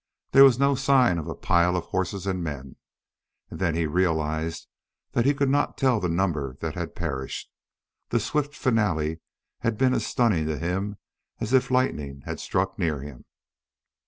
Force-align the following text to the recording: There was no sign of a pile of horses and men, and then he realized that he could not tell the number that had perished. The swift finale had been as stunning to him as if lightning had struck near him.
There 0.31 0.43
was 0.43 0.57
no 0.57 0.73
sign 0.73 1.19
of 1.19 1.27
a 1.27 1.35
pile 1.35 1.75
of 1.77 1.85
horses 1.85 2.25
and 2.25 2.43
men, 2.43 2.75
and 3.51 3.59
then 3.59 3.75
he 3.75 3.85
realized 3.85 4.67
that 5.11 5.25
he 5.27 5.33
could 5.35 5.47
not 5.47 5.77
tell 5.77 5.99
the 5.99 6.09
number 6.09 6.57
that 6.59 6.73
had 6.73 6.95
perished. 6.95 7.51
The 8.09 8.19
swift 8.19 8.55
finale 8.55 9.19
had 9.59 9.77
been 9.77 9.93
as 9.93 10.03
stunning 10.07 10.47
to 10.47 10.57
him 10.57 10.97
as 11.39 11.53
if 11.53 11.69
lightning 11.69 12.23
had 12.25 12.39
struck 12.39 12.79
near 12.79 13.01
him. 13.01 13.25